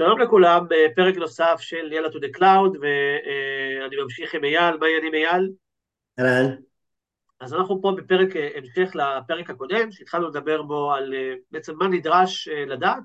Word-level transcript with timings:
שלום 0.00 0.20
לכולם, 0.20 0.66
בפרק 0.70 1.16
נוסף 1.16 1.56
של 1.60 1.92
יאללה 1.92 2.08
to 2.08 2.12
the 2.12 2.38
cloud, 2.38 2.78
ואני 2.80 3.96
ממשיך 4.02 4.34
עם 4.34 4.44
אייל, 4.44 4.76
מה 4.76 4.86
העניינים 4.86 5.14
אייל? 5.14 5.50
אהלן. 6.18 6.54
אז 7.40 7.54
אנחנו 7.54 7.82
פה 7.82 7.92
בפרק 7.96 8.28
המשך 8.54 8.90
לפרק 8.94 9.50
הקודם, 9.50 9.92
שהתחלנו 9.92 10.28
לדבר 10.28 10.62
בו 10.62 10.92
על 10.92 11.14
בעצם 11.50 11.74
מה 11.76 11.88
נדרש 11.88 12.48
לדעת 12.48 13.02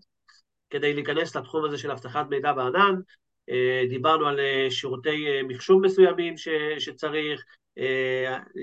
כדי 0.70 0.94
להיכנס 0.94 1.36
לתחום 1.36 1.66
הזה 1.66 1.78
של 1.78 1.92
אבטחת 1.92 2.30
מידע 2.30 2.54
בענן. 2.54 2.96
דיברנו 3.90 4.28
על 4.28 4.40
שירותי 4.70 5.42
מחשוב 5.44 5.82
מסוימים 5.82 6.38
ש, 6.38 6.48
שצריך, 6.80 7.44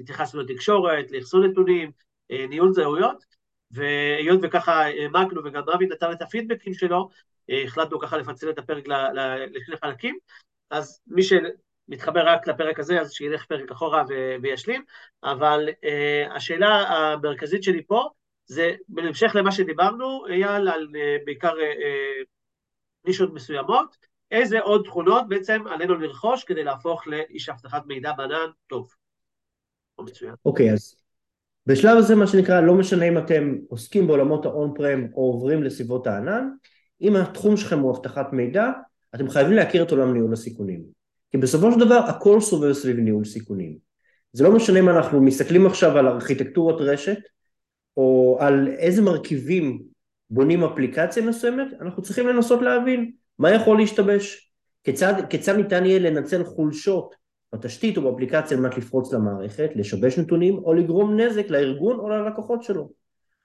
התייחסנו 0.01 0.41
לתקשורת, 0.41 1.13
לאחסון 1.13 1.47
נתונים, 1.47 1.91
ניהול 2.31 2.73
זהויות, 2.73 3.25
והיות 3.71 4.41
וככה 4.43 4.85
העמקנו 4.85 5.45
וגם 5.45 5.63
רבי 5.67 5.87
נתן 5.87 6.13
את 6.13 6.23
הפידבקים 6.23 6.75
שלו, 6.75 7.09
החלטנו 7.49 8.01
ככה 8.01 8.17
לפצל 8.17 8.51
את 8.51 8.59
הפרק 8.59 8.85
לשני 9.55 9.77
חלקים, 9.77 10.19
אז 10.71 11.01
מי 11.07 11.23
שמתחבר 11.23 12.27
רק 12.27 12.49
לפרק 12.49 12.81
הזה, 12.81 13.01
אז 13.01 13.13
שילך 13.13 13.45
פרק 13.45 13.71
אחורה 13.71 14.05
וישלים, 14.43 14.85
אבל 15.25 15.69
השאלה 16.31 16.69
המרכזית 16.69 17.63
שלי 17.63 17.83
פה, 17.87 18.09
זה 18.47 18.75
בהמשך 18.89 19.33
למה 19.35 19.53
שדיברנו, 19.53 20.27
אייל, 20.27 20.69
על 20.69 20.89
בעיקר 21.25 21.55
נישות 23.05 23.35
מסוימות, 23.35 23.97
איזה 24.31 24.61
עוד 24.61 24.83
תכונות 24.85 25.29
בעצם 25.29 25.63
עלינו 25.67 25.95
לרכוש 25.95 26.45
כדי 26.45 26.65
להפוך 26.65 27.07
לאיש 27.07 27.49
אבטחת 27.49 27.87
מידע 27.87 28.13
בענן 28.13 28.51
טוב 28.67 28.95
או 29.99 30.05
מצוין. 30.05 30.35
אוקיי, 30.45 30.71
okay, 30.71 30.73
אז 30.73 30.97
בשלב 31.67 31.97
הזה 31.99 32.17
מה 32.17 32.27
שנקרא, 32.27 32.61
לא 32.61 32.75
משנה 32.75 33.09
אם 33.09 33.19
אתם 33.19 33.55
עוסקים 33.69 34.07
בעולמות 34.07 34.45
האון 34.45 34.75
פרם 34.75 35.07
או 35.15 35.33
עוברים 35.33 35.63
לסביבות 35.63 36.07
הענן, 36.07 36.49
אם 37.03 37.17
התחום 37.17 37.57
שלכם 37.57 37.79
הוא 37.79 37.91
אבטחת 37.91 38.33
מידע, 38.33 38.71
אתם 39.15 39.31
חייבים 39.31 39.53
להכיר 39.53 39.83
את 39.83 39.91
עולם 39.91 40.13
ניהול 40.13 40.33
הסיכונים. 40.33 40.83
כי 41.31 41.39
בסופו 41.39 41.73
של 41.73 41.81
דבר 41.81 41.95
הכל 41.95 42.41
סובב 42.41 42.73
סביב 42.73 42.97
ניהול 42.97 43.25
סיכונים. 43.25 43.77
זה 44.33 44.45
לא 44.45 44.53
משנה 44.53 44.79
אם 44.79 44.89
אנחנו 44.89 45.23
מסתכלים 45.23 45.67
עכשיו 45.67 45.99
על 45.99 46.09
ארכיטקטורות 46.09 46.81
רשת, 46.81 47.19
או 47.97 48.37
על 48.41 48.69
איזה 48.69 49.03
מרכיבים 49.03 49.83
בונים 50.31 50.65
אפליקציה 50.65 51.27
מסוימת, 51.27 51.67
אנחנו 51.81 52.03
צריכים 52.03 52.29
לנסות 52.29 52.63
להבין 52.63 53.11
מה 53.39 53.51
יכול 53.51 53.79
להשתבש, 53.79 54.53
כיצד, 54.85 55.15
כיצד 55.31 55.57
ניתן 55.57 55.85
יהיה 55.85 55.99
לנצל 55.99 56.45
חולשות 56.45 57.15
בתשתית 57.53 57.97
או 57.97 58.03
באפליקציה 58.03 58.57
על 58.57 58.63
מנת 58.63 58.79
לפרוץ 58.79 59.13
למערכת, 59.13 59.71
לשבש 59.75 60.19
נתונים 60.19 60.59
או 60.59 60.75
לגרום 60.75 61.21
נזק 61.21 61.51
לארגון 61.51 61.99
או 61.99 62.09
ללקוחות 62.09 62.63
שלו. 62.63 62.91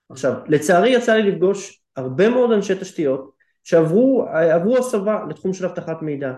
עכשיו, 0.10 0.34
לצערי 0.48 0.90
יצא 0.90 1.16
לי 1.16 1.32
לפגוש 1.32 1.82
הרבה 1.96 2.30
מאוד 2.30 2.52
אנשי 2.52 2.76
תשתיות 2.76 3.35
שעברו 3.66 4.78
הסבה 4.80 5.26
לתחום 5.30 5.54
של 5.54 5.66
אבטחת 5.66 6.02
מידע 6.02 6.34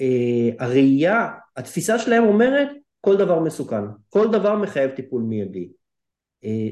והראייה, 0.00 1.28
התפיסה 1.56 1.98
שלהם 1.98 2.24
אומרת 2.24 2.68
כל 3.00 3.16
דבר 3.16 3.38
מסוכן, 3.38 3.84
כל 4.08 4.30
דבר 4.32 4.56
מחייב 4.56 4.90
טיפול 4.90 5.22
מיידי. 5.22 5.68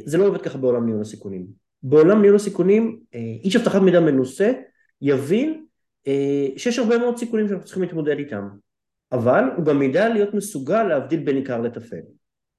זה 0.04 0.18
לא 0.18 0.26
עובד 0.26 0.42
ככה 0.42 0.58
בעולם 0.58 0.86
ניהול 0.86 1.00
הסיכונים. 1.00 1.46
בעולם 1.82 2.22
ניהול 2.22 2.36
הסיכונים 2.36 3.00
איש 3.44 3.56
אבטחת 3.56 3.80
מידע 3.80 4.00
מנוסה 4.00 4.52
יבין 5.02 5.64
שיש 6.56 6.78
הרבה 6.78 6.98
מאוד 6.98 7.16
סיכונים 7.16 7.48
שאנחנו 7.48 7.64
צריכים 7.64 7.82
להתמודד 7.82 8.18
איתם 8.18 8.48
אבל 9.12 9.44
הוא 9.56 9.64
גם 9.64 9.82
ידע 9.82 10.08
להיות 10.08 10.34
מסוגל 10.34 10.82
להבדיל 10.82 11.20
בין 11.20 11.36
עיקר 11.36 11.60
לטפל. 11.60 12.00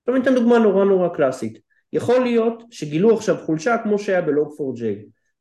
עכשיו 0.01 0.17
ניתן 0.17 0.35
דוגמה 0.35 0.59
נורא 0.59 0.85
נורא 0.85 1.07
קלאסית 1.07 1.59
יכול 1.93 2.23
להיות 2.23 2.63
שגילו 2.71 3.13
עכשיו 3.13 3.37
חולשה 3.37 3.77
כמו 3.83 3.99
שהיה 3.99 4.21
ב-Log4j 4.21 4.83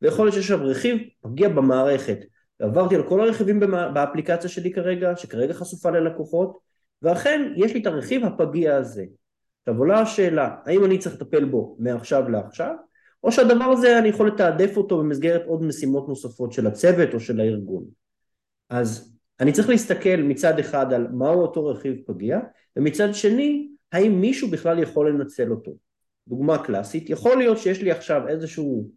ויכול 0.02 0.26
להיות 0.26 0.34
שיש 0.34 0.50
עכשיו 0.50 0.66
רכיב 0.66 0.98
פגיע 1.20 1.48
במערכת. 1.48 2.18
ועברתי 2.60 2.94
על 2.94 3.08
כל 3.08 3.20
הרכיבים 3.20 3.60
באפליקציה 3.94 4.50
שלי 4.50 4.72
כרגע 4.72 5.16
שכרגע 5.16 5.54
חשופה 5.54 5.90
ללקוחות 5.90 6.58
ואכן 7.02 7.52
יש 7.56 7.74
לי 7.74 7.80
את 7.80 7.86
הרכיב 7.86 8.24
הפגיע 8.24 8.76
הזה. 8.76 9.04
עכשיו 9.62 9.78
עולה 9.78 10.00
השאלה 10.00 10.56
האם 10.66 10.84
אני 10.84 10.98
צריך 10.98 11.14
לטפל 11.14 11.44
בו 11.44 11.76
מעכשיו 11.78 12.28
לעכשיו 12.28 12.74
או 13.24 13.32
שהדבר 13.32 13.64
הזה 13.64 13.98
אני 13.98 14.08
יכול 14.08 14.28
לתעדף 14.28 14.76
אותו 14.76 14.98
במסגרת 14.98 15.42
עוד 15.46 15.62
משימות 15.62 16.08
נוספות 16.08 16.52
של 16.52 16.66
הצוות 16.66 17.14
או 17.14 17.20
של 17.20 17.40
הארגון. 17.40 17.84
אז 18.70 19.16
אני 19.40 19.52
צריך 19.52 19.68
להסתכל 19.68 20.16
מצד 20.16 20.58
אחד 20.58 20.92
על 20.92 21.06
מהו 21.08 21.40
אותו 21.40 21.66
רכיב 21.66 21.96
פגיע 22.06 22.38
ומצד 22.76 23.14
שני 23.14 23.68
האם 23.92 24.20
מישהו 24.20 24.50
בכלל 24.50 24.78
יכול 24.78 25.10
לנצל 25.10 25.50
אותו. 25.50 25.72
דוגמה 26.28 26.64
קלאסית 26.64 27.10
יכול 27.10 27.38
להיות 27.38 27.58
שיש 27.58 27.82
לי 27.82 27.90
עכשיו 27.90 28.28
איזשהו 28.28 28.90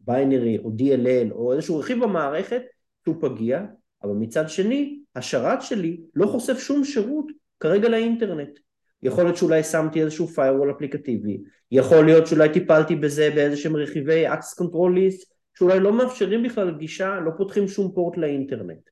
ביינרי 0.00 0.58
או 0.58 0.70
DLL 0.78 1.32
או 1.32 1.52
איזשהו 1.52 1.78
רכיב 1.78 2.04
במערכת 2.04 2.62
שהוא 3.04 3.16
פגיע, 3.20 3.62
אבל 4.02 4.12
מצד 4.12 4.48
שני 4.48 4.98
השרת 5.16 5.62
שלי 5.62 6.00
לא 6.14 6.26
חושף 6.26 6.58
שום 6.58 6.84
שירות 6.84 7.26
כרגע 7.60 7.88
לאינטרנט. 7.88 8.58
יכול 9.02 9.24
להיות 9.24 9.36
שאולי 9.36 9.62
שמתי 9.62 10.02
איזשהו 10.02 10.28
firewall 10.36 10.76
אפליקטיבי, 10.76 11.40
יכול 11.70 12.04
להיות 12.04 12.26
שאולי 12.26 12.48
טיפלתי 12.48 12.96
בזה 12.96 13.30
באיזשהם 13.34 13.76
רכיבי 13.76 14.28
access 14.28 14.62
control 14.62 14.96
list 14.96 15.24
שאולי 15.58 15.80
לא 15.80 15.92
מאפשרים 15.92 16.42
בכלל 16.42 16.78
גישה, 16.78 17.20
לא 17.20 17.30
פותחים 17.36 17.68
שום 17.68 17.92
פורט 17.94 18.16
לאינטרנט. 18.16 18.90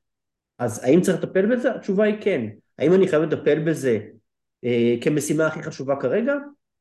אז 0.59 0.83
האם 0.83 1.01
צריך 1.01 1.17
לטפל 1.23 1.45
בזה? 1.45 1.75
התשובה 1.75 2.03
היא 2.03 2.15
כן. 2.21 2.45
האם 2.77 2.93
אני 2.93 3.07
חייב 3.07 3.23
לטפל 3.23 3.59
בזה 3.59 3.99
אה, 4.63 4.95
כמשימה 5.01 5.47
הכי 5.47 5.63
חשובה 5.63 5.95
כרגע? 5.95 6.35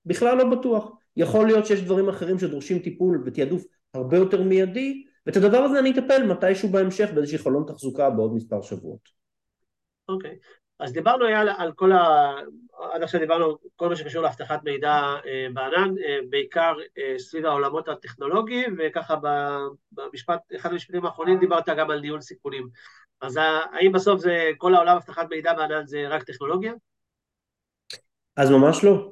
בכלל 0.06 0.38
לא 0.38 0.44
בטוח. 0.44 0.90
יכול 1.16 1.46
להיות 1.46 1.66
שיש 1.66 1.82
דברים 1.82 2.08
אחרים 2.08 2.38
שדורשים 2.38 2.78
טיפול 2.78 3.22
ותעדוף 3.26 3.64
הרבה 3.96 4.16
יותר 4.16 4.42
מיידי, 4.42 5.04
ואת 5.26 5.36
הדבר 5.36 5.58
הזה 5.58 5.78
אני 5.78 5.90
אטפל 5.90 6.22
מתישהו 6.22 6.68
בהמשך 6.68 7.08
באיזושהי 7.14 7.38
חלון 7.38 7.64
תחזוקה 7.66 8.10
בעוד 8.10 8.34
מספר 8.34 8.62
שבועות. 8.62 9.08
אוקיי, 10.08 10.30
okay. 10.30 10.56
אז 10.78 10.92
דיברנו 10.92 11.26
היה 11.26 11.40
על 11.56 11.72
כל 11.72 11.92
ה... 11.92 12.34
עד 12.92 13.02
עכשיו 13.02 13.20
דיברנו 13.20 13.56
כל 13.76 13.88
מה 13.88 13.96
שקשור 13.96 14.22
לאבטחת 14.22 14.64
מידע 14.64 14.92
אה, 15.26 15.46
בענן, 15.52 15.94
אה, 15.98 16.18
בעיקר 16.30 16.74
אה, 16.98 17.18
סביב 17.18 17.46
העולמות 17.46 17.88
הטכנולוגיים, 17.88 18.76
וככה 18.78 19.14
במשפט, 19.92 20.40
אחד 20.56 20.70
המשפטים 20.72 21.06
האחרונים 21.06 21.38
דיברת 21.38 21.68
גם 21.68 21.90
על 21.90 22.00
ניהול 22.00 22.20
סיכונים. 22.20 22.68
אז 23.20 23.38
האם 23.72 23.92
בסוף 23.92 24.20
זה, 24.20 24.50
כל 24.58 24.74
העולם 24.74 24.96
אבטחת 24.96 25.26
מידע 25.30 25.52
בענן 25.52 25.86
זה 25.86 26.08
רק 26.08 26.22
טכנולוגיה? 26.22 26.72
אז 28.36 28.50
ממש 28.50 28.84
לא. 28.84 29.10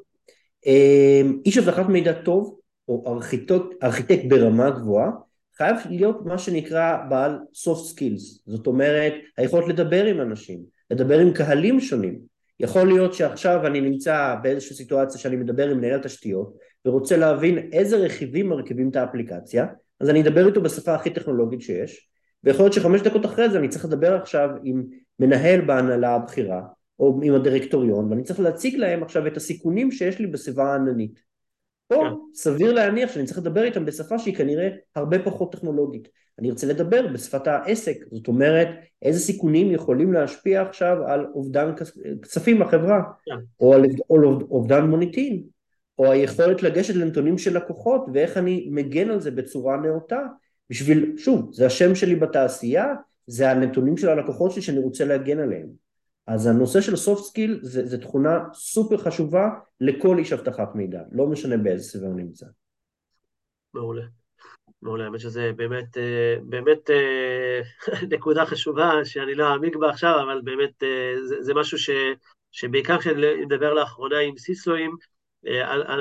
איש 1.45 1.59
אבטחת 1.59 1.87
מידע 1.87 2.23
טוב 2.23 2.61
או 2.89 3.05
ארכיטקט, 3.07 3.83
ארכיטקט 3.83 4.25
ברמה 4.29 4.71
גבוהה, 4.71 5.11
חייב 5.57 5.77
להיות 5.91 6.27
מה 6.27 6.39
שנקרא 6.39 6.97
בעל 7.09 7.39
soft 7.55 7.95
skills, 7.95 8.41
זאת 8.47 8.67
אומרת 8.67 9.13
היכולת 9.37 9.69
לדבר 9.69 10.05
עם 10.05 10.21
אנשים, 10.21 10.63
לדבר 10.91 11.19
עם 11.19 11.33
קהלים 11.33 11.81
שונים. 11.81 12.19
יכול 12.61 12.87
להיות 12.87 13.15
שעכשיו 13.15 13.67
אני 13.67 13.81
נמצא 13.81 14.35
באיזושהי 14.43 14.77
סיטואציה 14.77 15.21
שאני 15.21 15.37
מדבר 15.37 15.71
עם 15.71 15.79
מנהל 15.79 16.01
תשתיות 16.01 16.57
ורוצה 16.87 17.17
להבין 17.17 17.69
איזה 17.73 17.97
רכיבים 17.97 18.49
מרכיבים 18.49 18.89
את 18.89 18.97
האפליקציה, 18.97 19.67
אז 20.01 20.11
אני 20.11 20.23
אדבר 20.23 20.47
איתו 20.47 20.63
בשפה 20.63 20.95
הכי 20.95 21.11
טכנולוגית 21.11 21.61
שיש, 21.61 22.09
ויכול 22.45 22.65
להיות 22.65 22.73
שחמש 22.73 23.01
דקות 23.01 23.27
אחרי 23.27 23.51
זה 23.51 23.59
אני 23.59 23.69
צריך 23.69 23.85
לדבר 23.85 24.15
עכשיו 24.15 24.51
עם 24.65 24.85
מנהל 25.19 25.61
בהנהלה 25.61 26.15
הבכירה 26.15 26.63
או 26.99 27.21
עם 27.23 27.35
הדירקטוריון 27.35 28.11
ואני 28.11 28.23
צריך 28.23 28.41
להציג 28.41 28.77
להם 28.77 29.03
עכשיו 29.03 29.27
את 29.27 29.37
הסיכונים 29.37 29.91
שיש 29.91 30.19
לי 30.19 30.27
בסביבה 30.27 30.73
העננית 30.73 31.21
פה 31.95 32.03
כן. 32.03 32.15
סביר 32.35 32.73
להניח 32.73 33.13
שאני 33.13 33.25
צריך 33.25 33.39
לדבר 33.39 33.63
איתם 33.63 33.85
בשפה 33.85 34.19
שהיא 34.19 34.35
כנראה 34.35 34.69
הרבה 34.97 35.19
פחות 35.19 35.53
טכנולוגית. 35.53 36.09
אני 36.39 36.51
ארצה 36.51 36.67
לדבר 36.67 37.07
בשפת 37.07 37.47
העסק, 37.47 37.97
זאת 38.11 38.29
אומרת 38.29 38.69
איזה 39.03 39.21
סיכונים 39.21 39.71
יכולים 39.71 40.13
להשפיע 40.13 40.63
עכשיו 40.63 40.97
על 41.07 41.27
אובדן 41.35 41.73
כספים 42.23 42.59
בחברה, 42.59 43.03
כן. 43.25 43.35
או 43.61 43.75
על 43.75 43.85
אובדן 44.51 44.85
מוניטין, 44.85 45.43
או 45.99 46.13
היכולת 46.13 46.63
לגשת 46.63 46.95
לנתונים 46.95 47.39
של 47.39 47.57
לקוחות 47.57 48.07
ואיך 48.15 48.37
אני 48.37 48.69
מגן 48.71 49.11
על 49.11 49.21
זה 49.21 49.31
בצורה 49.31 49.77
נאותה, 49.77 50.21
בשביל, 50.71 51.15
שוב, 51.17 51.51
זה 51.53 51.67
השם 51.67 51.95
שלי 51.95 52.15
בתעשייה, 52.15 52.95
זה 53.27 53.51
הנתונים 53.51 53.97
של 53.97 54.09
הלקוחות 54.09 54.53
שלי 54.53 54.63
שאני 54.63 54.79
רוצה 54.79 55.05
להגן 55.05 55.39
עליהם. 55.39 55.84
אז 56.27 56.47
הנושא 56.47 56.81
של 56.81 56.93
soft 56.93 57.21
skill 57.21 57.59
זה, 57.63 57.87
זה 57.87 57.99
תכונה 58.01 58.39
סופר 58.53 58.97
חשובה 58.97 59.51
לכל 59.81 60.19
איש 60.19 60.33
אבטחת 60.33 60.75
מידע, 60.75 61.01
לא 61.13 61.27
משנה 61.27 61.57
באיזה 61.57 61.85
סביבה 61.85 62.07
הוא 62.07 62.17
נמצא. 62.17 62.47
מעולה. 63.75 64.03
מעולה, 64.83 65.05
האמת 65.05 65.21
שזה 65.21 65.51
באמת, 65.57 65.99
אה, 65.99 66.37
באמת 66.43 66.91
אה, 66.91 67.61
נקודה 68.13 68.47
חשובה 68.47 69.05
שאני 69.05 69.35
לא 69.35 69.53
אעמיק 69.53 69.77
בה 69.77 69.91
עכשיו, 69.91 70.23
אבל 70.23 70.41
באמת 70.45 70.83
זה, 71.29 71.43
זה 71.43 71.55
משהו 71.55 71.79
ש, 71.79 71.91
שבעיקר 72.53 72.99
כשאני 72.99 73.45
מדבר 73.45 73.75
לאחרונה 73.75 74.19
עם 74.19 74.39
סיסואים, 74.39 74.97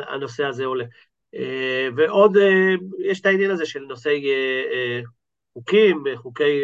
הנושא 0.07 0.45
הזה 0.45 0.65
עולה. 0.65 0.85
ועוד, 1.95 2.37
יש 2.99 3.21
את 3.21 3.25
העניין 3.25 3.51
הזה 3.51 3.65
של 3.65 3.79
נושאי 3.79 4.25
חוקים, 5.53 6.03
חוקי 6.15 6.59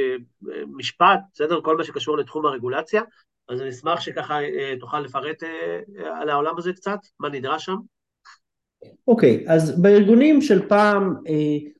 משפט, 0.68 1.20
בסדר? 1.34 1.62
כל 1.62 1.78
מה 1.78 1.84
שקשור 1.84 2.18
לתחום 2.18 2.46
הרגולציה. 2.46 3.02
אז 3.50 3.62
אני 3.62 3.70
אשמח 3.70 4.02
שככה 4.02 4.38
תוכל 4.80 5.00
לפרט 5.00 5.44
על 6.22 6.30
העולם 6.30 6.58
הזה 6.58 6.74
קצת, 6.74 7.00
מה 7.20 7.30
נדרש 7.30 7.66
שם. 7.66 7.76
אוקיי, 9.08 9.44
okay, 9.46 9.52
אז 9.52 9.82
בארגונים 9.82 10.42
של 10.42 10.68
פעם, 10.68 11.16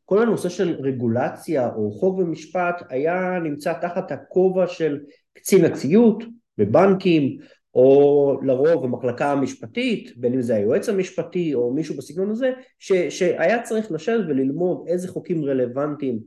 כל 0.06 0.22
הנושא 0.22 0.50
של 0.50 0.76
רגולציה 0.80 1.70
או 1.76 1.92
חוק 1.92 2.18
ומשפט 2.18 2.84
היה 2.90 3.40
נמצא 3.44 3.74
תחת 3.82 4.12
הכובע 4.12 4.68
של 4.68 5.00
קצין 5.34 5.66
הציות 5.66 6.24
בבנקים, 6.58 7.38
או 7.74 8.40
לרוב 8.44 8.84
במחלקה 8.86 9.32
המשפטית, 9.32 10.14
בין 10.18 10.34
אם 10.34 10.42
זה 10.42 10.56
היועץ 10.56 10.90
המשפטי 10.90 11.54
או 11.54 11.74
מישהו 11.74 11.98
בסגנון 11.98 12.30
הזה, 12.30 12.52
ש, 12.80 12.94
שהיה 12.94 13.64
צריך 13.64 13.92
לשבת 13.92 14.26
וללמוד 14.28 14.86
איזה 14.88 15.08
חוקים 15.08 15.46
רלוונטיים 15.46 16.20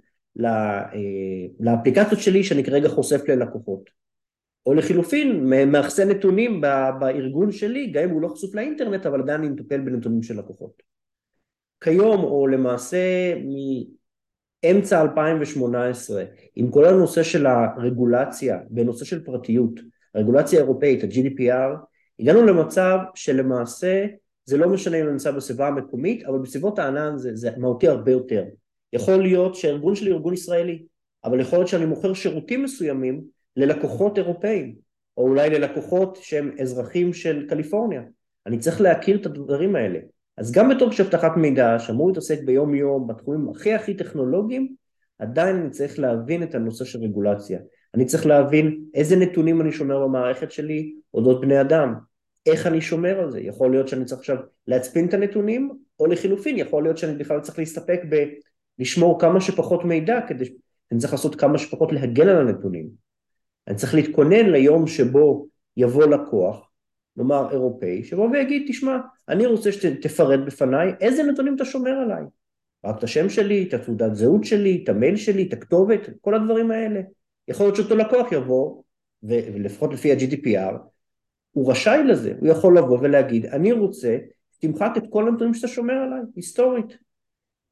אה, 0.44 0.82
לאפליקציות 1.60 2.20
שלי 2.20 2.44
שאני 2.44 2.64
כרגע 2.64 2.88
חושף 2.88 3.28
ללקוחות. 3.28 3.90
או 4.66 4.74
לחילופין, 4.74 5.50
מאחסן 5.72 6.08
נתונים 6.08 6.60
בארגון 7.00 7.52
שלי, 7.52 7.86
גם 7.86 8.02
אם 8.02 8.10
הוא 8.10 8.22
לא 8.22 8.28
חשוף 8.28 8.54
לאינטרנט, 8.54 9.06
אבל 9.06 9.20
עדיין 9.20 9.40
אני 9.40 9.48
מטפל 9.48 9.80
בנתונים 9.80 10.22
של 10.22 10.38
לקוחות. 10.38 10.82
כיום, 11.80 12.24
או 12.24 12.46
למעשה 12.46 13.34
מאמצע 14.64 15.02
2018, 15.02 16.24
עם 16.56 16.70
כל 16.70 16.84
הנושא 16.84 17.22
של 17.22 17.46
הרגולציה 17.46 18.58
בנושא 18.70 19.04
של 19.04 19.24
פרטיות, 19.24 19.80
הרגולציה 20.14 20.58
האירופאית, 20.58 21.04
ה-GDPR, 21.04 21.76
הגענו 22.20 22.46
למצב 22.46 22.98
שלמעשה 23.14 24.06
זה 24.44 24.56
לא 24.56 24.68
משנה 24.68 24.96
אם 24.96 25.02
אני 25.02 25.12
נמצא 25.12 25.30
בסביבה 25.30 25.68
המקומית, 25.68 26.24
אבל 26.24 26.38
בסביבות 26.38 26.78
הענן 26.78 27.18
זה, 27.18 27.30
זה 27.34 27.50
מהותי 27.56 27.88
הרבה 27.88 28.10
יותר. 28.12 28.44
יכול 28.92 29.22
להיות 29.22 29.54
שהארגון 29.54 29.94
שלי 29.94 30.10
הוא 30.10 30.16
ארגון 30.16 30.34
ישראלי, 30.34 30.82
אבל 31.24 31.40
יכול 31.40 31.58
להיות 31.58 31.68
שאני 31.68 31.86
מוכר 31.86 32.14
שירותים 32.14 32.62
מסוימים 32.62 33.22
ללקוחות 33.56 34.18
אירופאים, 34.18 34.74
או 35.16 35.22
אולי 35.22 35.50
ללקוחות 35.50 36.18
שהם 36.22 36.50
אזרחים 36.60 37.12
של 37.12 37.46
קליפורניה. 37.48 38.02
אני 38.46 38.58
צריך 38.58 38.80
להכיר 38.80 39.20
את 39.20 39.26
הדברים 39.26 39.76
האלה. 39.76 39.98
אז 40.36 40.52
גם 40.52 40.68
בתור 40.68 40.92
שאבטחת 40.92 41.36
מידע, 41.36 41.78
שאמור 41.78 42.08
להתעסק 42.08 42.42
ביום 42.44 42.74
יום 42.74 43.06
בתחומים 43.06 43.48
הכי 43.48 43.74
הכי 43.74 43.94
טכנולוגיים, 43.94 44.74
עדיין 45.18 45.56
אני 45.56 45.70
צריך 45.70 45.98
להבין 45.98 46.42
את 46.42 46.54
הנושא 46.54 46.84
של 46.84 46.98
רגולציה. 46.98 47.58
אני 47.94 48.04
צריך 48.04 48.26
להבין 48.26 48.84
איזה 48.94 49.16
נתונים 49.16 49.60
אני 49.60 49.72
שומר 49.72 50.04
במערכת 50.04 50.52
שלי 50.52 50.92
אודות 51.14 51.40
בני 51.40 51.60
אדם, 51.60 51.94
איך 52.46 52.66
אני 52.66 52.80
שומר 52.80 53.20
על 53.20 53.30
זה. 53.30 53.40
יכול 53.40 53.70
להיות 53.70 53.88
שאני 53.88 54.04
צריך 54.04 54.20
עכשיו 54.20 54.36
להצפין 54.66 55.08
את 55.08 55.14
הנתונים, 55.14 55.70
או 56.00 56.06
לחילופין, 56.06 56.58
יכול 56.58 56.82
להיות 56.82 56.98
שאני 56.98 57.14
בכלל 57.14 57.40
צריך 57.40 57.58
להסתפק 57.58 58.00
בלשמור 58.78 59.20
כמה 59.20 59.40
שפחות 59.40 59.84
מידע, 59.84 60.20
כדי 60.28 60.44
שאני 60.44 61.00
צריך 61.00 61.12
לעשות 61.12 61.34
כמה 61.34 61.58
שפחות 61.58 61.92
להגן 61.92 62.28
על 62.28 62.48
הנתונים. 62.48 63.01
אני 63.68 63.76
צריך 63.76 63.94
להתכונן 63.94 64.46
ליום 64.46 64.86
שבו 64.86 65.46
יבוא 65.76 66.06
לקוח, 66.06 66.70
נאמר 67.16 67.50
אירופאי, 67.50 68.04
שבוא 68.04 68.30
ויגיד, 68.30 68.64
תשמע, 68.68 68.98
אני 69.28 69.46
רוצה 69.46 69.72
שתפרט 69.72 70.40
בפניי 70.46 70.92
איזה 71.00 71.22
נתונים 71.22 71.56
אתה 71.56 71.64
שומר 71.64 71.90
עליי. 71.90 72.24
רק 72.84 72.98
את 72.98 73.04
השם 73.04 73.28
שלי, 73.28 73.68
את 73.68 73.74
התעודת 73.74 74.14
זהות 74.14 74.44
שלי, 74.44 74.80
את 74.84 74.88
המייל 74.88 75.16
שלי, 75.16 75.42
את 75.42 75.52
הכתובת, 75.52 76.00
כל 76.20 76.34
הדברים 76.34 76.70
האלה. 76.70 77.00
יכול 77.48 77.66
להיות 77.66 77.76
שאותו 77.76 77.96
לקוח 77.96 78.32
יבוא, 78.32 78.82
ולפחות 79.22 79.92
לפי 79.92 80.12
ה-GDPR, 80.12 80.76
הוא 81.50 81.70
רשאי 81.70 82.04
לזה, 82.04 82.34
הוא 82.40 82.48
יכול 82.48 82.78
לבוא 82.78 82.98
ולהגיד, 83.00 83.46
אני 83.46 83.72
רוצה 83.72 84.18
תמחק 84.58 84.90
את 84.96 85.02
כל 85.10 85.28
הנתונים 85.28 85.54
שאתה 85.54 85.68
שומר 85.68 85.94
עליי, 85.94 86.20
היסטורית. 86.36 86.96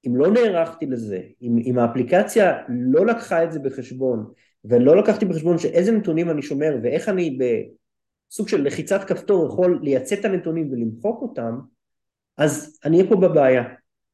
אם 0.06 0.16
לא 0.16 0.30
נערכתי 0.30 0.86
לזה, 0.86 1.22
אם, 1.42 1.58
אם 1.64 1.78
האפליקציה 1.78 2.58
לא 2.68 3.06
לקחה 3.06 3.44
את 3.44 3.52
זה 3.52 3.58
בחשבון, 3.58 4.32
ולא 4.64 4.96
לקחתי 4.96 5.24
בחשבון 5.24 5.58
שאיזה 5.58 5.92
נתונים 5.92 6.30
אני 6.30 6.42
שומר 6.42 6.76
ואיך 6.82 7.08
אני 7.08 7.38
בסוג 7.38 8.48
של 8.48 8.62
לחיצת 8.62 9.04
כפתור 9.04 9.46
יכול 9.46 9.80
לייצא 9.82 10.14
את 10.14 10.24
הנתונים 10.24 10.72
ולמחוק 10.72 11.22
אותם, 11.22 11.58
אז 12.36 12.78
אני 12.84 12.98
אהיה 12.98 13.08
פה 13.08 13.16
בבעיה. 13.16 13.62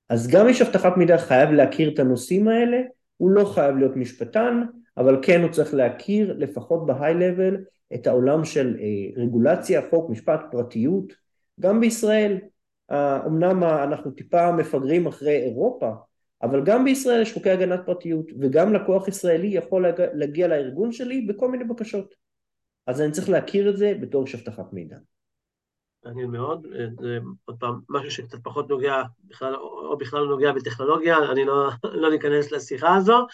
אז 0.09 0.29
גם 0.29 0.49
יש 0.49 0.63
אבטחת 0.63 0.97
מידע 0.97 1.19
חייב 1.19 1.51
להכיר 1.51 1.95
את 1.95 1.99
הנושאים 1.99 2.49
האלה, 2.49 2.77
הוא 3.17 3.31
לא 3.31 3.45
חייב 3.45 3.77
להיות 3.77 3.97
משפטן, 3.97 4.63
אבל 4.97 5.19
כן 5.23 5.43
הוא 5.43 5.51
צריך 5.51 5.75
להכיר 5.75 6.35
לפחות 6.39 6.87
בהיי-לבל 6.87 7.57
את 7.95 8.07
העולם 8.07 8.45
של 8.45 8.77
אה, 8.81 9.23
רגולציה, 9.23 9.83
חוק, 9.91 10.11
משפט, 10.11 10.41
פרטיות. 10.51 11.13
גם 11.61 11.81
בישראל, 11.81 12.39
אה, 12.91 13.27
אמנם 13.27 13.65
אנחנו 13.65 14.11
טיפה 14.11 14.53
מפגרים 14.53 15.07
אחרי 15.07 15.37
אירופה, 15.37 15.91
אבל 16.43 16.65
גם 16.65 16.85
בישראל 16.85 17.23
יש 17.23 17.33
חוקי 17.33 17.51
הגנת 17.51 17.81
פרטיות, 17.87 18.27
וגם 18.41 18.73
לקוח 18.73 19.09
ישראלי 19.09 19.47
יכול 19.47 19.87
להגיע 20.15 20.49
לארגון 20.49 20.93
שלי 20.93 21.21
בכל 21.21 21.51
מיני 21.51 21.65
בקשות. 21.65 22.15
אז 22.87 23.01
אני 23.01 23.13
צריך 23.13 23.29
להכיר 23.29 23.71
את 23.71 23.77
זה 23.77 23.95
בתור 24.01 24.25
איש 24.25 24.35
אבטחת 24.35 24.73
מידע. 24.73 24.97
מעניין 26.05 26.31
מאוד, 26.31 26.67
זה 27.01 27.19
עוד 27.45 27.57
פעם 27.61 27.81
משהו 27.89 28.11
שקצת 28.11 28.39
פחות 28.43 28.69
נוגע, 28.69 29.03
בכלל, 29.25 29.55
או 29.55 29.99
בכלל 29.99 30.21
לא 30.21 30.29
נוגע 30.29 30.53
בטכנולוגיה, 30.53 31.17
אני 31.33 31.45
לא, 31.45 31.71
לא 32.03 32.11
ניכנס 32.11 32.53
לשיחה 32.53 32.95
הזו. 32.95 33.27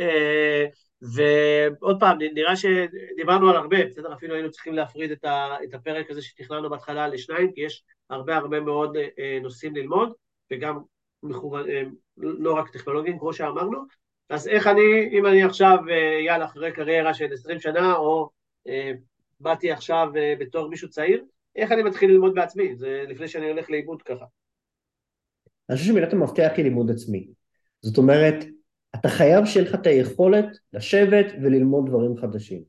אה, 0.00 0.66
ועוד 1.02 2.00
פעם, 2.00 2.18
נראה 2.34 2.56
שדיברנו 2.56 3.50
על 3.50 3.56
הרבה, 3.56 3.86
בסדר? 3.86 4.12
אפילו 4.12 4.34
היינו 4.34 4.50
צריכים 4.50 4.74
להפריד 4.74 5.10
את, 5.10 5.24
את 5.64 5.74
הפרק 5.74 6.10
הזה 6.10 6.22
שתכננו 6.22 6.70
בהתחלה 6.70 7.08
לשניים, 7.08 7.52
כי 7.52 7.60
יש 7.60 7.84
הרבה 8.10 8.36
הרבה 8.36 8.60
מאוד 8.60 8.96
אה, 8.96 9.38
נושאים 9.42 9.76
ללמוד, 9.76 10.12
וגם 10.52 10.78
מכוון, 11.24 11.70
אה, 11.70 11.82
לא 12.16 12.54
רק 12.54 12.70
טכנולוגיים, 12.70 13.18
כמו 13.18 13.32
שאמרנו. 13.32 13.78
אז 14.28 14.48
איך 14.48 14.66
אני, 14.66 15.08
אם 15.12 15.26
אני 15.26 15.42
עכשיו, 15.42 15.78
אה, 15.90 16.20
יאללה, 16.26 16.44
אחרי 16.44 16.72
קריירה 16.72 17.14
של 17.14 17.32
20 17.32 17.60
שנה, 17.60 17.94
או 17.94 18.30
אה, 18.68 18.92
באתי 19.40 19.72
עכשיו 19.72 20.08
בתור 20.40 20.68
מישהו 20.68 20.90
צעיר, 20.90 21.24
איך 21.56 21.72
אני 21.72 21.82
מתחיל 21.82 22.10
ללמוד 22.10 22.34
בעצמי? 22.34 22.76
זה 22.76 23.04
לפני 23.08 23.28
שאני 23.28 23.50
הולך 23.50 23.70
לאיבוד 23.70 24.02
ככה. 24.02 24.24
אני 25.68 25.76
חושב 25.76 25.88
שמילת 25.88 26.12
המפתח 26.12 26.50
היא 26.56 26.64
לימוד 26.64 26.90
עצמי. 26.90 27.28
זאת 27.82 27.98
אומרת, 27.98 28.44
אתה 28.94 29.08
חייב 29.08 29.44
שיהיה 29.44 29.68
לך 29.68 29.74
את 29.74 29.86
היכולת 29.86 30.46
לשבת 30.72 31.26
וללמוד 31.42 31.86
דברים 31.86 32.16
חדשים. 32.16 32.62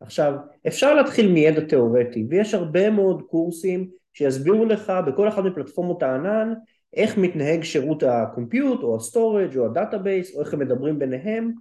עכשיו, 0.00 0.32
אפשר 0.66 0.94
להתחיל 0.94 1.32
מידע 1.32 1.60
תיאורטי, 1.60 2.26
ויש 2.30 2.54
הרבה 2.54 2.90
מאוד 2.90 3.22
קורסים 3.22 3.90
שיסבירו 4.12 4.64
לך 4.64 4.92
בכל 5.06 5.28
אחת 5.28 5.44
מפלטפורמות 5.44 6.02
הענן 6.02 6.54
איך 6.94 7.18
מתנהג 7.18 7.62
שירות 7.62 8.02
ה 8.02 8.12
compute 8.12 8.82
או 8.82 8.96
ה 8.96 9.03
storage 9.03 9.56
או 9.56 9.66
ה 9.66 9.74
database 9.74 10.34
או 10.34 10.40
איך 10.40 10.54
הם 10.54 10.60
מדברים 10.60 10.98
ביניהם, 10.98 11.52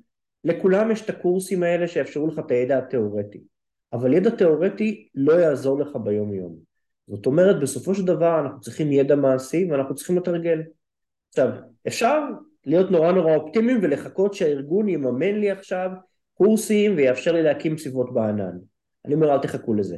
לכולם 0.44 0.92
יש 0.92 1.02
את 1.02 1.10
הקורסים 1.10 1.64
האלה 1.64 1.88
שיאפשרו 1.88 2.28
לך 2.28 2.40
את 2.40 2.52
הידע 2.52 2.78
התיאורטי. 2.78 3.40
אבל 3.94 4.14
ידע 4.14 4.30
תיאורטי 4.30 5.08
לא 5.16 5.34
יעזור 5.34 5.80
לך 5.80 5.96
ביום 6.04 6.34
יום. 6.34 6.56
זאת 7.08 7.26
אומרת, 7.26 7.60
בסופו 7.60 7.96
של 7.96 8.06
דבר 8.06 8.40
אנחנו 8.40 8.60
צריכים 8.62 8.92
ידע 8.92 9.16
מעשי 9.16 9.68
ואנחנו 9.72 9.96
צריכים 9.96 10.18
לתרגל. 10.18 10.62
עכשיו, 11.30 11.50
אפשר 11.88 12.22
להיות 12.66 12.92
נורא 12.92 13.12
נורא 13.12 13.36
אופטימיים 13.36 13.80
ולחכות 13.82 14.34
שהארגון 14.34 14.90
יממן 14.90 15.36
לי 15.36 15.52
עכשיו 15.52 15.90
קורסים 16.34 16.96
ויאפשר 16.96 17.32
לי 17.32 17.44
להקים 17.44 17.78
סביבות 17.78 18.14
בענן. 18.14 18.58
אני 19.06 19.14
אומר, 19.14 19.34
אל 19.34 19.40
תחכו 19.40 19.74
לזה. 19.74 19.98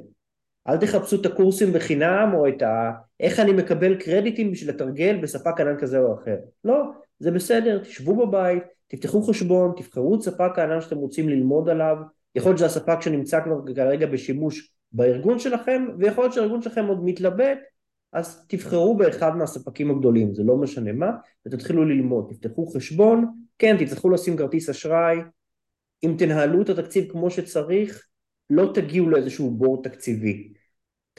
אל 0.70 0.78
תחפשו 0.78 1.22
את 1.22 1.26
הקורסים 1.26 1.74
בחינם 1.74 2.32
או 2.34 2.48
את 2.48 2.62
ה... 2.62 2.92
איך 3.20 3.40
אני 3.40 3.52
מקבל 3.52 3.96
קרדיטים 3.96 4.52
בשביל 4.52 4.70
לתרגל 4.70 5.20
בספק 5.22 5.62
ענן 5.62 5.78
כזה 5.80 6.00
או 6.00 6.14
אחר. 6.14 6.36
לא, 6.64 6.84
זה 7.20 7.32
בסדר, 7.32 7.80
תשבו 7.80 8.28
בבית, 8.28 8.64
תפתחו 8.88 9.24
חשבון, 9.24 9.74
תבחרו 9.78 10.16
את 10.16 10.22
ספק 10.22 10.52
הענן 10.58 10.82
שאתם 10.82 10.98
רוצים 10.98 11.30
ללמוד 11.30 11.70
עליו, 11.70 11.98
יכול 12.36 12.50
להיות 12.50 12.58
שזה 12.58 12.66
הספק 12.66 13.02
שנמצא 13.02 13.44
כבר 13.44 13.74
כרגע 13.76 14.08
בשימוש 14.08 14.74
בארגון 14.92 15.40
שלכם, 15.40 15.86
ויכול 16.00 16.24
להיות 16.24 16.34
שהארגון 16.34 16.62
שלכם 16.62 16.86
עוד 16.86 17.06
מתלבט, 17.06 17.58
אז 18.14 18.46
תבחרו 18.48 18.98
באחד 18.98 19.38
מהספקים 19.38 19.92
הגדולים, 19.92 20.34
זה 20.34 20.44
לא 20.44 20.58
משנה 20.58 20.92
מה, 20.92 21.12
ותתחילו 21.46 21.86
ללמוד, 21.86 22.28
תפתחו 22.30 22.68
חשבון, 22.68 23.26
כן, 23.60 23.78
תצטרכו 23.80 24.10
לשים 24.10 24.38
כרטיס 24.38 24.70
אשראי, 24.70 25.18
אם 26.04 26.16
תנהלו 26.18 26.62
את 26.62 26.70
התקציב 26.70 27.12
כמו 27.12 27.30
שצריך, 27.30 28.06
לא 28.50 28.72
תגיעו 28.74 29.10
לאיזשהו 29.10 29.52
בור 29.52 29.84
תקציבי. 29.84 30.54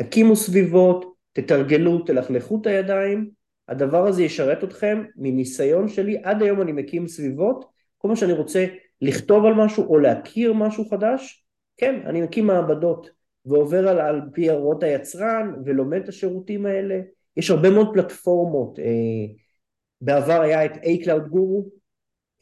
תקימו 0.02 0.36
סביבות, 0.36 1.14
תתרגלו, 1.32 1.98
תלכלכו 1.98 2.58
את 2.60 2.66
הידיים, 2.66 3.30
הדבר 3.68 4.06
הזה 4.06 4.22
ישרת 4.22 4.64
אתכם 4.64 5.04
מניסיון 5.16 5.88
שלי, 5.88 6.18
עד 6.22 6.42
היום 6.42 6.60
אני 6.60 6.72
מקים 6.72 7.08
סביבות, 7.08 7.64
כל 7.98 8.08
מה 8.08 8.16
שאני 8.16 8.32
רוצה 8.32 8.66
לכתוב 9.00 9.44
על 9.44 9.54
משהו 9.54 9.84
או 9.84 9.98
להכיר 9.98 10.52
משהו 10.52 10.88
חדש, 10.88 11.44
כן, 11.76 12.00
אני 12.06 12.22
מקים 12.22 12.46
מעבדות 12.46 13.10
ועובר 13.44 13.88
על, 13.88 14.00
על 14.00 14.20
פי 14.32 14.50
הוראות 14.50 14.82
היצרן 14.82 15.54
ולומד 15.64 16.02
את 16.02 16.08
השירותים 16.08 16.66
האלה, 16.66 17.00
יש 17.36 17.50
הרבה 17.50 17.70
מאוד 17.70 17.90
פלטפורמות, 17.94 18.78
אה, 18.78 19.34
בעבר 20.00 20.40
היה 20.40 20.64
את 20.64 20.72
A-Cloud 20.72 21.32
Guru, 21.32 21.68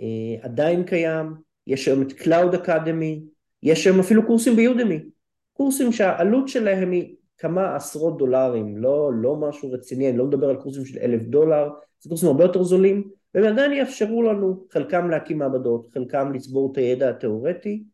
אה, 0.01 0.37
עדיין 0.43 0.85
קיים, 0.85 1.27
יש 1.67 1.89
היום 1.89 2.03
את 2.03 2.13
Cloud 2.13 2.55
Academy, 2.55 3.21
יש 3.63 3.87
היום 3.87 4.01
אפילו 4.01 4.27
קורסים 4.27 4.57
ביודמי, 4.57 5.05
קורסים 5.53 5.93
שהעלות 5.93 6.49
שלהם 6.49 6.91
היא 6.91 7.15
כמה 7.39 7.77
עשרות 7.77 8.19
דולרים, 8.19 8.77
לא, 8.77 9.11
לא 9.15 9.37
משהו 9.37 9.73
רציני, 9.73 10.09
אני 10.09 10.19
לא 10.19 10.25
מדבר 10.27 10.49
על 10.49 10.57
קורסים 10.57 10.85
של 10.85 10.99
אלף 10.99 11.23
דולר, 11.23 11.69
זה 12.01 12.09
קורסים 12.09 12.29
הרבה 12.29 12.45
יותר 12.45 12.63
זולים, 12.63 13.11
והם 13.35 13.45
עדיין 13.45 13.73
יאפשרו 13.73 14.23
לנו, 14.23 14.67
חלקם 14.73 15.11
להקים 15.11 15.39
מעבדות, 15.39 15.89
חלקם 15.95 16.33
לצבור 16.33 16.73
את 16.73 16.79
הידע 16.79 17.11
התיאורטי, 17.11 17.85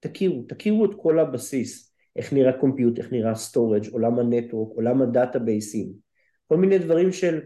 תכירו, 0.00 0.42
תכירו 0.48 0.84
את 0.84 0.90
כל 0.96 1.18
הבסיס, 1.18 1.92
איך 2.16 2.32
נראה 2.32 2.52
compute, 2.52 2.98
איך 2.98 3.12
נראה 3.12 3.34
storage, 3.34 3.88
עולם 3.92 4.18
ה 4.18 4.24
network, 4.24 4.76
עולם 4.76 5.02
הדאטאבייסים, 5.02 5.92
כל 6.48 6.56
מיני 6.56 6.78
דברים 6.78 7.12
של 7.12 7.40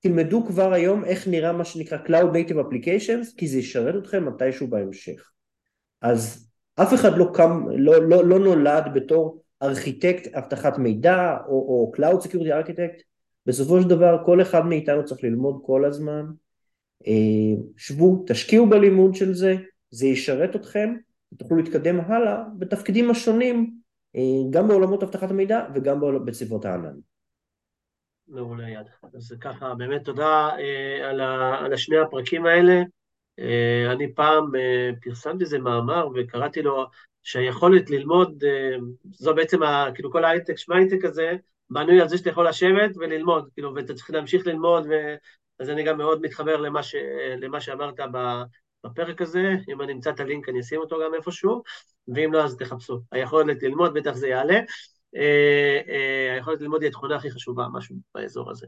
תלמדו 0.00 0.46
כבר 0.46 0.72
היום 0.72 1.04
איך 1.04 1.28
נראה 1.28 1.52
מה 1.52 1.64
שנקרא 1.64 1.98
Cloud 2.06 2.34
Native 2.34 2.56
Applications, 2.56 3.36
כי 3.36 3.46
זה 3.46 3.58
ישרת 3.58 3.94
אתכם 4.02 4.28
מתישהו 4.28 4.66
בהמשך. 4.66 5.30
אז 6.02 6.50
אף 6.76 6.94
אחד 6.94 7.18
לא, 7.18 7.30
קם, 7.34 7.64
לא, 7.76 8.08
לא, 8.08 8.24
לא 8.24 8.38
נולד 8.38 8.84
בתור 8.94 9.42
ארכיטקט 9.62 10.34
אבטחת 10.34 10.78
מידע 10.78 11.36
או, 11.46 11.52
או 11.52 11.92
Cloud 11.96 12.26
Security 12.26 12.66
Architect, 12.66 13.02
בסופו 13.46 13.82
של 13.82 13.88
דבר 13.88 14.22
כל 14.24 14.42
אחד 14.42 14.66
מאיתנו 14.66 15.04
צריך 15.04 15.24
ללמוד 15.24 15.60
כל 15.66 15.84
הזמן. 15.84 16.26
אה, 17.06 17.62
שבו, 17.76 18.24
תשקיעו 18.26 18.68
בלימוד 18.68 19.14
של 19.14 19.34
זה, 19.34 19.56
זה 19.90 20.06
ישרת 20.06 20.56
אתכם, 20.56 20.94
ותוכלו 21.32 21.56
להתקדם 21.56 22.00
הלאה 22.00 22.42
בתפקידים 22.58 23.10
השונים, 23.10 23.74
אה, 24.16 24.50
גם 24.50 24.68
בעולמות 24.68 25.02
אבטחת 25.02 25.30
המידע 25.30 25.66
וגם 25.74 26.24
בסביבות 26.24 26.64
הענן. 26.64 26.94
מעולה 28.28 28.68
יד. 28.70 28.86
אז 29.14 29.34
ככה, 29.40 29.74
באמת 29.74 30.04
תודה 30.04 30.48
אה, 30.58 31.10
על, 31.10 31.20
ה, 31.20 31.58
על 31.58 31.72
השני 31.72 31.98
הפרקים 31.98 32.46
האלה. 32.46 32.82
אה, 33.38 33.92
אני 33.92 34.14
פעם 34.14 34.56
אה, 34.56 34.90
פרסמתי 35.02 35.44
איזה 35.44 35.58
מאמר 35.58 36.08
וקראתי 36.14 36.62
לו 36.62 36.86
שהיכולת 37.26 37.90
ללמוד, 37.90 38.44
אה, 38.46 38.76
זו 39.12 39.34
בעצם, 39.34 39.62
ה, 39.62 39.86
כאילו 39.94 40.12
כל 40.12 40.24
ההייטק, 40.24 40.56
שמייטק 40.56 41.04
הזה, 41.04 41.32
בנוי 41.70 42.00
על 42.00 42.08
זה 42.08 42.18
שאתה 42.18 42.30
יכול 42.30 42.48
לשבת 42.48 42.96
וללמוד, 42.96 43.48
כאילו, 43.54 43.74
ואתה 43.74 43.94
צריך 43.94 44.10
להמשיך 44.10 44.46
ללמוד, 44.46 44.86
ו... 44.90 45.14
אז 45.60 45.70
אני 45.70 45.82
גם 45.82 45.98
מאוד 45.98 46.20
מתחבר 46.22 46.56
למה, 46.56 46.82
ש... 46.82 46.94
למה 47.40 47.60
שאמרת 47.60 47.94
בפרק 48.84 49.22
הזה, 49.22 49.54
אם 49.68 49.82
אני 49.82 49.92
אמצא 49.92 50.10
את 50.10 50.20
הלינק 50.20 50.48
אני 50.48 50.60
אשים 50.60 50.80
אותו 50.80 50.96
גם 51.04 51.14
איפשהו, 51.14 51.62
ואם 52.14 52.32
לא 52.32 52.44
אז 52.44 52.56
תחפשו. 52.56 53.00
היכולת 53.12 53.62
ללמוד, 53.62 53.94
בטח 53.94 54.12
זה 54.12 54.28
יעלה. 54.28 54.60
אה, 55.16 55.80
אה, 55.88 56.34
היכולת 56.34 56.60
ללמוד 56.60 56.82
היא 56.82 56.88
התכונה 56.88 57.16
הכי 57.16 57.30
חשובה, 57.30 57.66
משהו 57.72 57.96
באזור 58.14 58.50
הזה. 58.50 58.66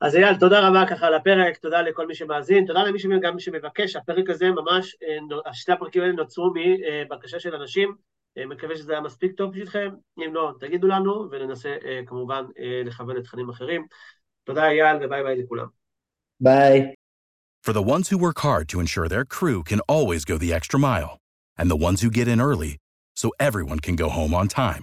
אז 0.00 0.16
אייל, 0.16 0.36
תודה 0.36 0.68
רבה 0.68 0.84
ככה 0.90 1.06
על 1.06 1.14
הפרק, 1.14 1.56
תודה 1.56 1.82
לכל 1.82 2.06
מי 2.06 2.14
שמאזין, 2.14 2.66
תודה 2.66 2.82
למי 2.82 2.98
שגם 2.98 3.38
שמבקש, 3.38 3.96
הפרק 3.96 4.30
הזה 4.30 4.50
ממש, 4.50 4.96
אה, 5.46 5.54
שתי 5.54 5.72
הפרקים 5.72 6.02
האלה 6.02 6.12
נוצרו 6.12 6.52
מבקשה 6.54 7.40
של 7.40 7.54
אנשים, 7.54 7.94
מקווה 8.46 8.76
שזה 8.76 8.92
היה 8.92 9.00
מספיק 9.00 9.32
טוב 9.36 9.50
בשבילכם, 9.50 9.90
אם 10.18 10.34
לא, 10.34 10.52
תגידו 10.60 10.88
לנו, 10.88 11.28
וננסה 11.30 11.76
כמובן 12.06 12.44
לכוון 12.84 13.16
לתכנים 13.16 13.48
אחרים. 13.48 13.86
תודה 14.44 14.68
אייל, 14.68 14.96
וביי 15.00 15.22
ביי 15.22 15.42
לכולם. 15.42 15.66
ביי. 16.40 16.94
For 17.66 17.72
the 17.72 17.82
ones 17.82 18.08
who 18.08 18.16
work 18.16 18.38
hard 18.38 18.68
to 18.70 18.80
ensure 18.80 19.06
their 19.06 19.26
crew 19.26 19.62
can 19.62 19.80
always 19.80 20.24
go 20.24 20.38
the 20.38 20.52
extra 20.52 20.78
mile, 20.78 21.18
and 21.58 21.70
the 21.70 21.82
ones 21.88 22.00
who 22.00 22.10
get 22.10 22.28
in 22.28 22.40
early 22.40 22.78
so 23.14 23.32
everyone 23.38 23.80
can 23.80 23.96
go 23.96 24.08
home 24.08 24.32
on 24.32 24.48
time. 24.48 24.82